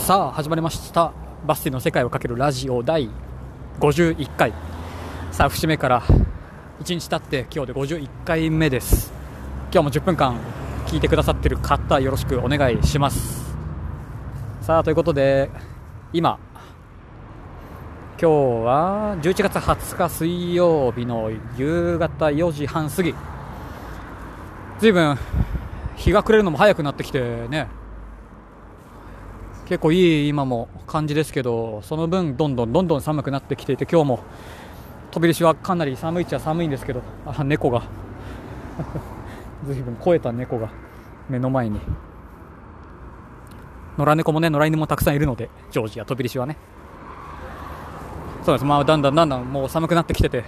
[0.00, 1.12] さあ始まりました。
[1.46, 3.10] バスティの世界をかけるラジオ第
[3.78, 4.52] 51回。
[5.30, 6.02] さあ節目から
[6.80, 9.12] 1日経って今日で51回目です。
[9.72, 10.36] 今日も10分間
[10.86, 13.54] 聞いてくださってる方よろしくお願いします。
[14.62, 15.48] さあということで
[16.12, 16.40] 今
[18.20, 18.30] 今日
[18.64, 23.14] は11月20日水曜日の夕方4時半過ぎ。
[24.80, 25.16] 随分
[25.94, 27.68] 日が暮れるのも早くなってきてね。
[29.70, 34.24] 結構いい今も感じですけどその分どんどんどんどん寒くなってきていて今日も
[35.12, 37.84] 飛び出しはかなり寒いっちゃ寒いんですけどあ猫が。
[39.64, 40.72] ずいぶん肥えた猫が
[41.28, 41.78] 目の前に。
[43.96, 46.56] 野良猫もね野良犬もたくさんいるのでジョージア飛び出しはね。
[48.44, 48.64] そうです。
[48.64, 50.42] まあだんだんだんだんもう寒くなってきてて。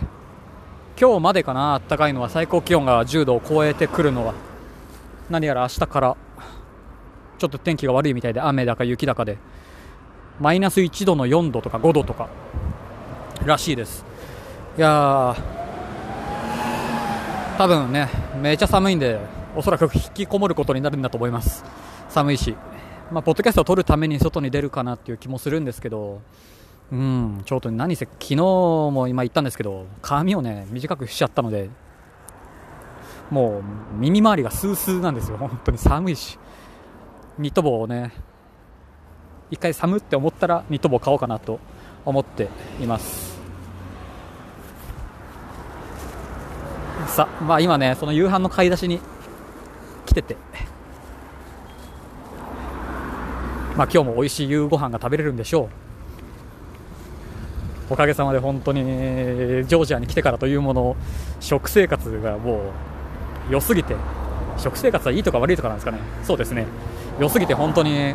[1.00, 4.34] 今日までかなあったかいのは最高気温が10度を超えてくるのは。
[5.30, 6.16] 何やら明日から
[7.42, 9.36] ちょっと天気が悪いみたいで雨だか雪だかで。
[10.38, 12.28] マイナス1度の4度とか5度とか。
[13.44, 14.04] らしいです。
[14.78, 15.36] いやー
[17.58, 18.08] 多分ね
[18.40, 19.18] めちゃ寒いんで
[19.56, 21.64] おそらく引きこもることになるんだと思います。
[22.08, 22.54] 寒いし。
[23.10, 26.20] まあ、ポッドキャストを撮るために外に出るかなっていう気もするんですけど。
[26.92, 31.70] うんちょっと何せ昨日も今言ったんですけど髪をね短くしちゃったので
[33.30, 33.62] もう
[33.98, 35.38] 耳周りがスースーなんですよ。
[35.38, 36.38] 本当に寒いし。
[37.42, 38.12] ニット帽をね
[39.50, 41.60] 一回寒って思ったらニット帽買おうかなと
[42.04, 42.48] 思って
[42.80, 43.32] います。
[47.08, 49.00] さまあ今ねその夕飯の買い出しに
[50.06, 50.36] 来てて。
[53.76, 55.68] まあ今日も美味しい夕ご飯が食べれるんでしょう。
[57.90, 60.96] おかげさまで本当にジョージアに来てからというもの
[61.40, 62.72] 食生活がも
[63.50, 63.96] う良すぎて
[64.58, 65.98] 食生活はいいとか悪いとかなんですかね。
[66.22, 66.66] そうですね。
[67.18, 68.14] 良すぎて本当に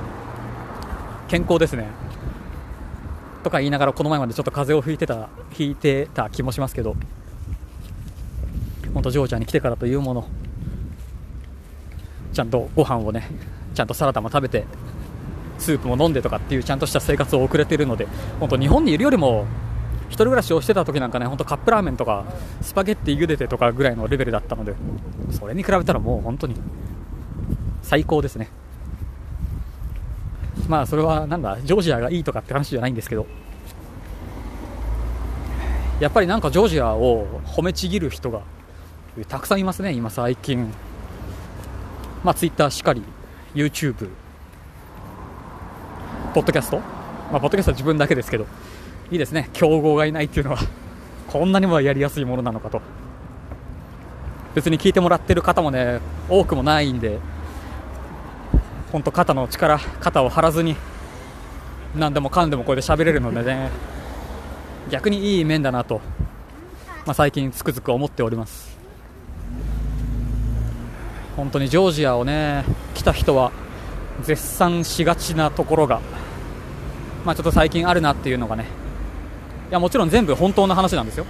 [1.27, 1.87] 健康ですね。
[3.43, 6.95] とか言いながらこの前までちょっと風邪をひいてたひいてた気もしますけど。
[8.93, 10.27] 本当ジョージアに来てからというもの。
[12.37, 13.27] ちゃんとご飯をね
[13.73, 14.65] ちゃんとサラダも食べて
[15.57, 18.07] スープも飲んでとかっていうちゃんとした生活を送れているので
[18.39, 19.47] 本当日本にいるよりも
[20.09, 22.25] 一人暮らしをしてた時なんかね本当カップラーメンとか
[22.61, 24.75] スパゲッティ茹でてとかぐらいのレベルだったので
[25.31, 26.55] それに比べたらもう本当に
[27.81, 28.51] 最高ですね。
[30.67, 33.25] まあそれはなんだジョージアがいいとかって話じゃないんですけど。
[35.99, 38.41] やっぱりなんかジョージアを褒めちぎる人が
[39.27, 40.71] たくさんいますね今最近。
[42.23, 43.01] まあツイッターしかり
[43.55, 44.09] YouTube
[46.33, 46.77] ポッドキャスト？
[47.31, 48.45] まあポッドキャストは自分だけですけど。
[49.09, 49.49] いいですね。
[49.53, 50.59] 競合がいないっていうのは。
[51.27, 52.81] こんなにもやりやすいものなのかと。
[54.53, 55.99] 別に聞いてもらってる方もね
[56.29, 57.17] 多くもないんで。
[58.97, 60.75] 本当肩の力肩を張らずに
[61.95, 63.69] 何でもかんでもこれで喋れるのでね
[64.89, 66.01] 逆にいい面だなと、
[67.05, 68.75] まあ、最近つくづく思っております。
[71.35, 72.65] 本当にジョージアをね
[72.95, 73.51] 来た人は
[74.23, 76.01] 絶賛しがちなところが、
[77.23, 78.65] まあ、ちょっと最近あるなっていうのがね
[79.69, 81.27] いやもちろん全部本当の話なんですよ。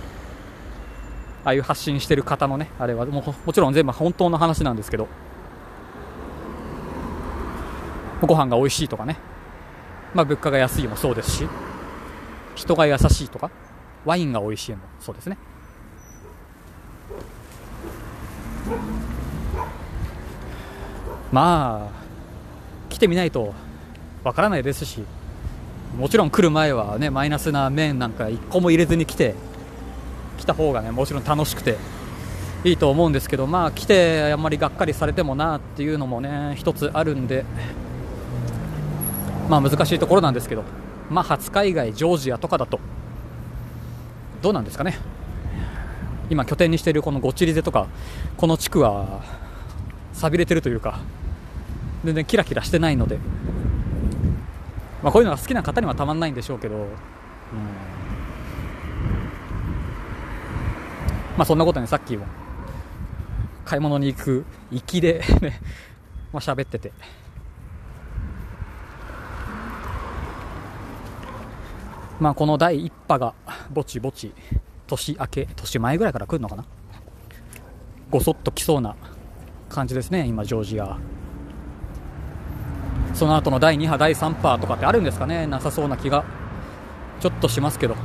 [1.44, 5.10] ああいう発信してる方のねあれはももちろん全部本当の話なんですけど
[8.26, 9.18] ご飯が美味しいとかね、
[10.14, 11.48] まあ、物価が安いもそうですし。
[12.56, 13.52] 人が優しいとか。
[14.06, 15.38] ワインが美味しいもそうですね。
[21.32, 23.54] まあ来てみないと
[24.24, 25.04] わからないですし。
[25.98, 29.36] もちろん来る前はねマイナスな面なんか1個も入れずに来て
[30.38, 31.78] 来た方がねもちろん楽しくて
[32.64, 33.46] いいと思うんですけど。
[33.46, 37.46] まあ来てあんまりがっかりされてもなっていうのもね一つあるんで。
[39.50, 40.64] まあ難しいところなんですけど
[41.10, 42.80] まあ初海外ジョージアとかだと
[44.42, 44.98] どうなんですかね。
[46.30, 47.88] 今拠点にしているこのゴチリゼとか
[48.36, 49.22] この地区は
[50.12, 51.00] 寂れてるというか
[52.04, 53.18] 全然キラキラしてないので
[55.04, 56.84] まあ、こういうのが好きな方にはたまんないんでしょうけど、うん。
[61.38, 62.26] まあ、そんなことねさっきも
[63.64, 65.62] 買い物に行く行きでね、
[66.34, 66.92] まあ、喋ってて。
[72.20, 73.34] まあこの第一波が
[73.72, 74.34] ぼちぼち
[74.88, 76.66] 年明け年前ぐらいから来るのかな。
[78.10, 78.96] ごそっと来そうな
[79.70, 80.98] 感じですね今ジョージア。
[83.14, 86.24] その後の第2波、第3波とかってあるんですかね、なさそうな気が。
[87.20, 87.96] ちょっとしますけど、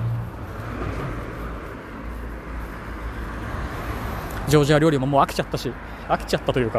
[4.49, 5.71] ジョージア料理ももう飽きちゃったし、
[6.09, 6.79] 飽きちゃったというか、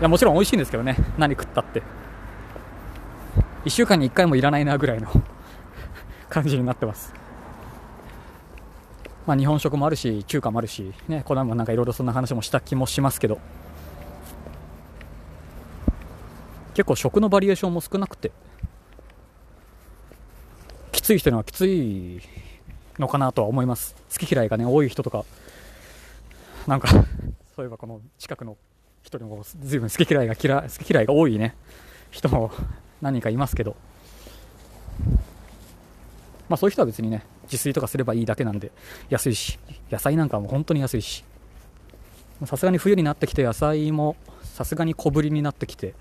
[0.00, 1.82] いやもちろん美味しいんですけどね、何食ったって。
[3.64, 5.08] 1週間に1回もいらないなぐらいの。
[6.34, 7.14] 感じになってます。
[9.24, 13.38] まあ日本食もあるし中華もあるしねこの前もなんかいろいろそんな話もした気もしますけど。
[16.74, 18.32] 結構食のバリエーションも少なくて
[20.90, 22.20] きつい人にはきつい
[22.98, 23.94] のかなとは思います。
[24.12, 25.24] 好き嫌いがね多い人とか
[26.66, 26.88] なんか
[27.54, 28.56] そういえばこの近くの
[29.04, 31.54] 人にも随分好き嫌いが嫌好き嫌いが多いね
[32.10, 32.50] 人も
[33.00, 33.76] 何人かいますけど。
[36.48, 38.70] まあそういう人は別にね自炊とかすればいいだけなんで
[39.08, 39.58] 安いし
[39.90, 41.24] 野菜なんかも本当に安いし。
[42.46, 45.94] さすがに冬になってきて野菜もさすがに小ぶりになってきて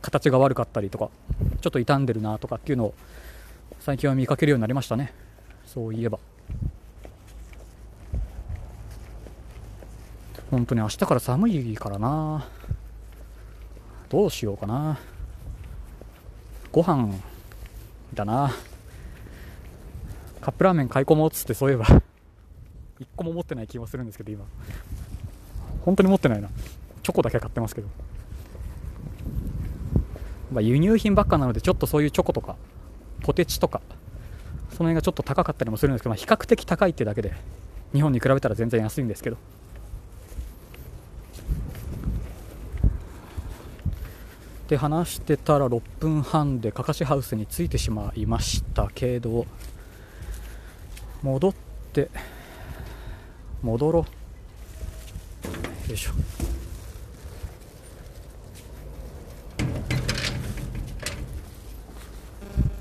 [0.00, 1.10] 形が悪かったりとか
[1.60, 2.94] ちょっと傷んでるなとかっていうのを
[3.80, 5.12] 最近は見かけるようになりましたね。
[5.66, 6.18] そういえば。
[10.50, 12.46] 本当に明日から寒いからな。
[14.08, 14.98] どうしようかな。
[16.72, 17.14] ご飯
[18.14, 18.52] だな。
[20.40, 21.86] カップラーメン買い込もうっつってそういえば
[23.00, 24.44] 1個も持ってない気もするんですけど今。
[25.84, 26.48] 本当に持ってないな。
[27.02, 27.88] チョコだけ買ってますけど。
[30.52, 32.56] まあ、輸入品ばっかなのでちょっとそういうチョコとか
[33.22, 33.80] ポテチとか
[34.70, 37.34] その辺がちょっと高かったりもするんですけど、まあ、比較的高いってだけで
[37.92, 39.36] 日本に比べたら全然安いんですけど。
[44.68, 49.44] で話してたら6分半でかかしハウスに着いてしまいましたけど
[51.22, 51.54] 戻っ
[51.92, 52.10] て
[53.62, 54.06] 戻ろ
[55.86, 55.88] う。
[55.88, 56.12] よいしょ。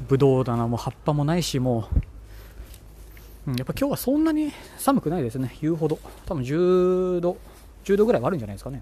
[0.08, 1.88] ぶどう棚も葉っぱもないしも
[3.48, 5.56] う、うん、やっぱ今日はそんなに寒くないですね。
[5.62, 6.00] 言うほど。
[6.26, 7.38] 多分10度
[7.84, 8.82] 10度ぐらいはあるんじゃないですかね。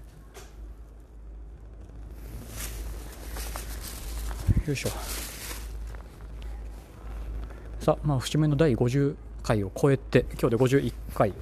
[4.66, 4.90] よいしょ。
[7.80, 9.16] さあまあ節目の第50
[9.48, 11.32] 回を超えて今日で51回。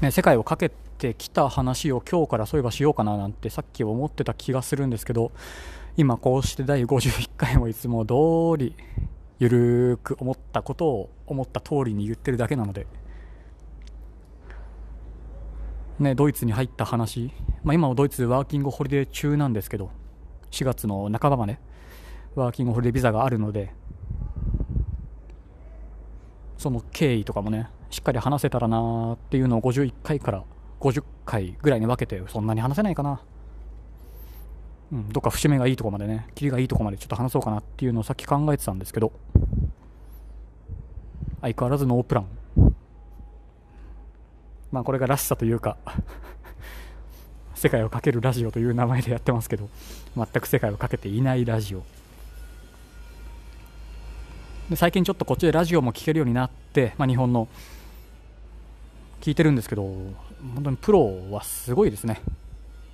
[0.00, 5.30] ね世界をかけてきた話を今日からそういえばしようかななんてさっき思ってた気がするんですけど
[5.96, 8.14] 今こうして第51回もいつも通
[8.58, 8.74] り
[9.38, 12.86] ゆるーく思ったことを思った通りに言ってるだけなので、
[15.98, 17.30] ね、ドイツに入った話、
[17.62, 19.90] まあ、今もドイツワーキングホリデー中なんですけど
[20.50, 21.58] 4月の半ばまで
[22.34, 23.72] ワーキングホリデービザがあるので
[26.60, 30.44] その経緯とかもねしっかり話せたらなーっていうのを51回から
[30.78, 33.22] 50回ぐらいに分けてそんなに話せないかな
[34.92, 39.12] うん、どっか節目がいいとこまでね、キリがいいとこまでちょっと話そうかなっていうのをさっき考えてたんですけど、
[41.40, 42.26] 相変わらずノープラン。
[44.72, 45.76] まあこれがらしさというか
[47.54, 49.68] 世界をかけるラジオという名前でやってますけど、
[50.16, 51.84] 全く世界をかけていないラジオ。
[54.76, 57.48] 最近ちょっとこっちでラジオも聴けるようになって、まあ、日本の
[59.20, 62.20] 聞いてるんですけど、本当にプロはすごいですね。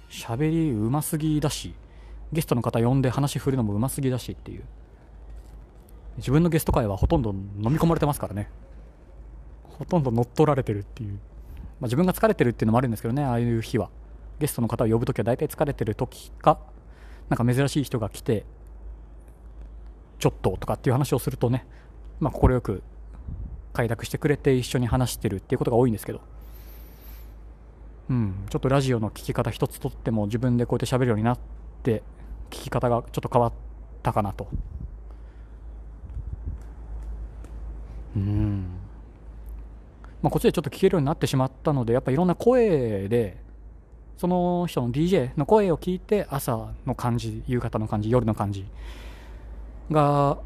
[0.09, 1.75] 喋りうますぎだし、
[2.33, 4.63] ゲストの方呼んで話振るのもうますぎだしっていう。
[6.17, 8.49] 自分のゲスト会はほとんど飲み込まれてますからね。
[9.79, 11.19] ほとんど乗っ取られてるっていう、まあ、
[11.83, 13.91] 自分が疲れてるっていうのもあるんですけどねああいう日は。
[14.39, 16.59] ゲストの方を呼ぶときは大体疲れてる時か
[17.29, 18.45] なんか珍しい人が来て
[20.19, 21.67] ちょっととかっていう話をするとね
[22.21, 22.83] まあ快く
[23.73, 26.21] 快諾してくれて一緒に話してるっていうことが多いんですけど。
[28.09, 31.39] うん、ちょっとラジオの聞き方一つとっても自分でこうやって喋るようになっ
[31.83, 32.05] て
[32.51, 33.53] 聞き方がちょっと変わっ
[34.03, 34.49] たかなと。
[38.15, 38.67] うん。
[40.23, 43.37] まあ、こっちでちょっと聞けるようになってしまったのでやっぱいろんな声で
[44.17, 48.65] その人の DJ の声を聞いて朝の感じ夕方の感じ夜の感じ
[49.91, 50.39] が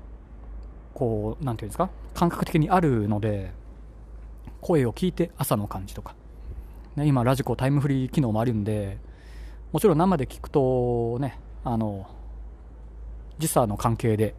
[0.94, 1.90] こうなんていうんですか？
[2.14, 3.52] 感覚的にあるので
[4.60, 6.14] 声を聞いて朝の感じとか、
[6.96, 8.98] ね、今ラジコタイムフリー機能もあるんで
[9.72, 12.06] もちろん生で聞くとねあの
[13.38, 14.34] 時差の関係で、ね、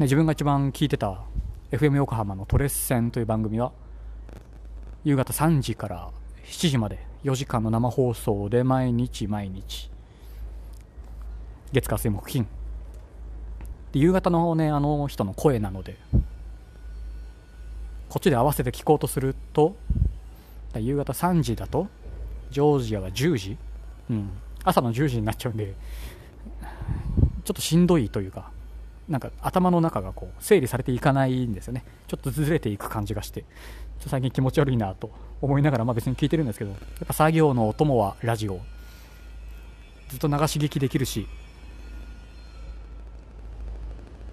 [0.00, 1.20] 自分が一番聞いてた
[1.72, 3.72] FM 横浜のトレッセンという番組は
[5.04, 6.10] 夕方3時から
[6.44, 9.89] 7時まで4時間の生放送で毎日毎日
[11.72, 12.46] 月火水木金
[13.92, 15.96] で夕方のねあの人の声なので
[18.08, 19.76] こっちで合わせて聞こうとすると
[20.76, 21.88] 夕方3時だと
[22.50, 23.56] ジョージアは10時、
[24.10, 24.30] うん、
[24.64, 25.74] 朝の10時になっちゃうんで、
[27.44, 28.50] ちょっとしんどいというか、
[29.08, 31.84] なんか頭の中がこう整理されていかないんですよね。
[32.06, 33.46] ちょっとずれていく感じがして、ちょ
[34.00, 35.10] っと最近気持ち悪いなと
[35.40, 38.60] 思いながら、まあ別に聞いてるんですけど、やっぱ作業のお供はラジオ。
[40.08, 41.28] ずっと流し聞きできるし、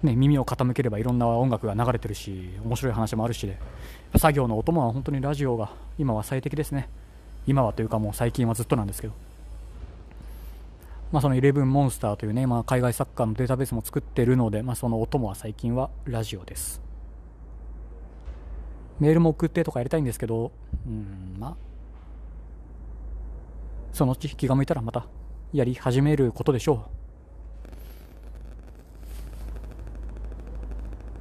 [0.02, 3.58] ね、耳を傾ければいろんな音楽が流れてるし面白い話もあるしで
[4.16, 6.88] 作業のお供は本当にラジオが今は最適ですね。
[7.46, 9.14] 今はというかもう最近はずっとなんですけど、
[11.10, 16.88] まあ、そのイレブンモンスターというね、まあ、海外サッカーのデータベースも作ってるので、まあ、そのお供は最近はラジオです。
[19.00, 20.50] メールも送ってとかやりたいんですけど
[20.86, 21.56] うんまあ
[23.92, 25.06] そのうち気が向いたらまた
[25.52, 26.88] やり始めることでしょ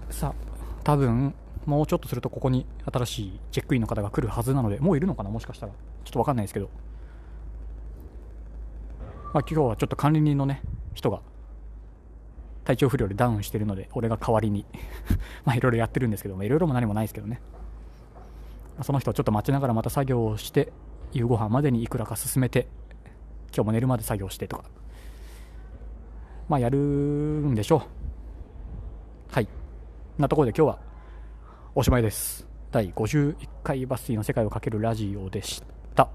[0.10, 5.30] うさあ多分もうちょっとするとここに新しいチェックインの方が来るはずなのでもういるのかな？
[5.30, 5.74] もしかしたら。
[5.74, 5.78] ちょ
[6.12, 6.70] っと分かんないですけど、
[9.34, 10.62] まあ、今日はちょっと管理人のね
[10.94, 11.20] 人が
[12.64, 14.66] 体調不良でダウンしてるので俺が代わりに
[15.44, 17.42] まあいろいろやってるんですけどいろいろも何もないですけどね。
[18.82, 20.72] その人をちょっと待ちながらまた作業をして
[21.12, 22.70] 夕ご飯までにいくらか進めて
[23.54, 24.64] 今日も寝るまで作業してとか。
[26.48, 27.82] まあやるんでしょう。
[30.18, 30.80] なところで今日は
[31.76, 32.48] おしまいです。
[32.72, 35.62] 第51回バスティの世界をかけるラジオでし
[35.96, 36.10] た。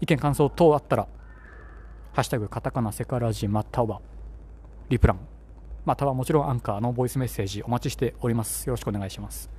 [0.00, 1.06] 意見感想等あったら
[2.12, 4.00] ハッシュタグカタカナセカラジまたは
[4.88, 5.18] リプラン。
[5.84, 8.66] またはもちろんアンカーのボイスメッセージお待ちしております。
[8.66, 9.50] よろしくお願いします。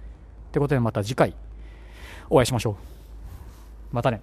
[0.52, 1.36] ということでまた次回
[2.30, 2.76] お会いしましょう。
[3.96, 4.22] またね。